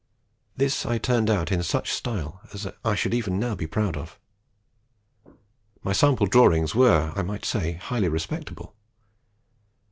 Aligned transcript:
This 0.57 0.83
I 0.83 0.97
turned 0.97 1.29
out 1.29 1.51
in 1.51 1.61
such 1.61 1.91
a 1.91 1.93
style 1.93 2.41
as 2.53 2.65
I 2.83 2.95
should 2.95 3.13
even 3.13 3.37
now 3.39 3.53
be 3.53 3.67
proud 3.67 3.95
of. 3.95 4.17
My 5.83 5.93
sample 5.93 6.25
drawings 6.25 6.73
were, 6.73 7.13
I 7.15 7.21
may 7.21 7.37
say, 7.43 7.73
highly 7.73 8.07
respectable. 8.07 8.75